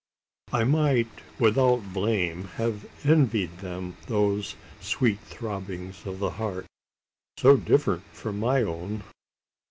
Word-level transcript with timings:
I 0.51 0.63
might, 0.63 1.09
without 1.37 1.93
blame, 1.93 2.45
have 2.55 2.87
envied 3.05 3.59
them 3.59 3.97
those 4.07 4.55
sweet 4.79 5.19
throbbings 5.19 6.07
of 6.07 6.17
the 6.17 6.31
heart, 6.41 6.65
so 7.37 7.55
different 7.55 8.05
from 8.05 8.39
my 8.39 8.63
own. 8.63 9.03